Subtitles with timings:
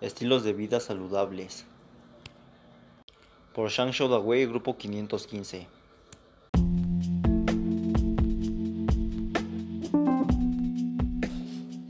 [0.00, 1.66] Estilos de vida saludables.
[3.52, 5.66] Por Shang Shou Dawei, grupo 515.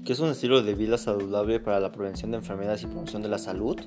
[0.04, 3.29] ¿Qué es un estilo de vida saludable para la prevención de enfermedades y promoción de
[3.29, 3.79] la salud?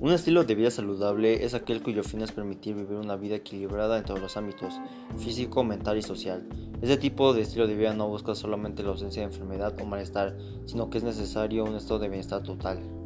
[0.00, 3.96] Un estilo de vida saludable es aquel cuyo fin es permitir vivir una vida equilibrada
[3.96, 4.74] en todos los ámbitos,
[5.16, 6.46] físico, mental y social.
[6.82, 10.36] Este tipo de estilo de vida no busca solamente la ausencia de enfermedad o malestar,
[10.66, 13.05] sino que es necesario un estado de bienestar total.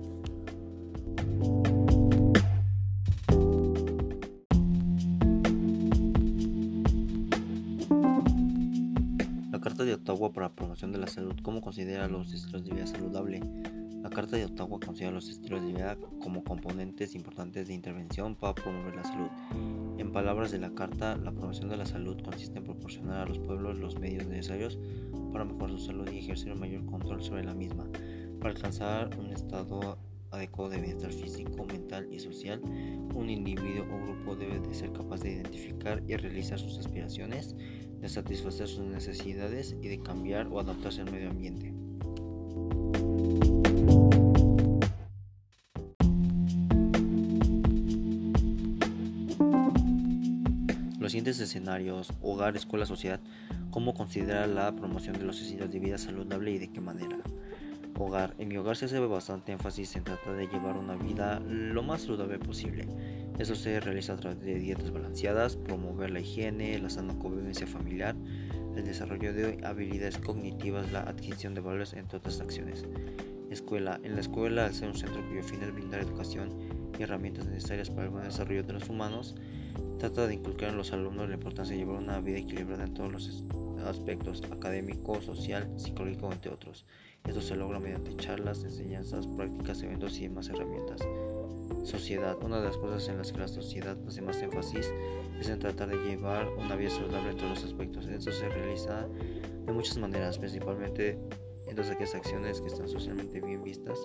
[9.81, 12.87] Carta de Ottawa para la Promoción de la Salud, ¿cómo considera los estilos de vida
[12.87, 13.41] saludable?
[14.03, 18.55] La Carta de Ottawa considera los estilos de vida como componentes importantes de intervención para
[18.55, 19.31] promover la salud.
[19.97, 23.39] En palabras de la Carta, la promoción de la salud consiste en proporcionar a los
[23.39, 24.79] pueblos los medios necesarios
[25.33, 27.87] para mejorar su salud y ejercer un mayor control sobre la misma.
[28.39, 29.97] Para alcanzar un estado
[30.31, 32.61] adecuado de bienestar físico, mental y social,
[33.15, 37.57] un individuo o grupo debe de ser capaz de identificar y realizar sus aspiraciones,
[38.01, 41.73] de satisfacer sus necesidades y de cambiar o adaptarse al medio ambiente.
[50.99, 53.21] Los siguientes escenarios, hogar, escuela, sociedad,
[53.71, 57.19] ¿cómo considera la promoción de los estilos de vida saludable y de qué manera?
[57.99, 58.35] Hogar.
[58.39, 62.03] En mi hogar se hace bastante énfasis en tratar de llevar una vida lo más
[62.03, 62.89] saludable posible.
[63.39, 68.15] Eso se realiza a través de dietas balanceadas, promover la higiene, la sana convivencia familiar,
[68.77, 72.85] el desarrollo de habilidades cognitivas, la adquisición de valores, entre otras acciones.
[73.51, 74.01] Escuela.
[74.03, 76.51] En la escuela, al ser un centro cuyo fin es brindar educación
[76.99, 79.35] y herramientas necesarias para el buen desarrollo de los humanos,
[79.99, 83.13] trata de inculcar a los alumnos la importancia de llevar una vida equilibrada en todos
[83.13, 83.45] los
[83.81, 86.87] aspectos académico, social, psicológico, entre otros.
[87.25, 91.01] Esto se logra mediante charlas, enseñanzas, prácticas, eventos y demás herramientas.
[91.85, 92.37] Sociedad.
[92.43, 94.93] Una de las cosas en las que la sociedad hace más énfasis
[95.39, 98.07] es en tratar de llevar una vida saludable en todos los aspectos.
[98.07, 99.07] Esto se realiza
[99.67, 101.19] de muchas maneras, principalmente
[101.67, 103.99] en todas aquellas acciones que están socialmente bien vistas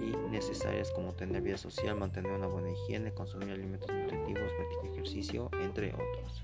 [0.00, 5.50] y necesarias como tener vida social, mantener una buena higiene, consumir alimentos nutritivos, practicar ejercicio,
[5.60, 6.42] entre otros.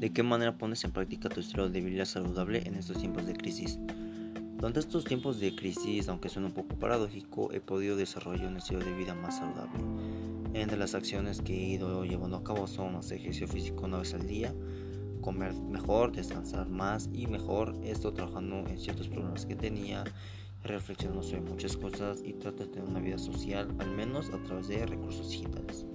[0.00, 3.34] ¿De qué manera pones en práctica tu estilo de vida saludable en estos tiempos de
[3.34, 3.78] crisis?
[4.56, 8.80] Durante estos tiempos de crisis, aunque suene un poco paradójico, he podido desarrollar un estilo
[8.80, 9.78] de vida más saludable.
[10.54, 14.14] Entre las acciones que he ido llevando a cabo son hacer ejercicio físico una vez
[14.14, 14.54] al día,
[15.20, 20.04] comer mejor, descansar más y mejor, esto trabajando en ciertos problemas que tenía,
[20.62, 24.68] reflexiono sobre muchas cosas y trato de tener una vida social, al menos a través
[24.68, 25.86] de recursos digitales.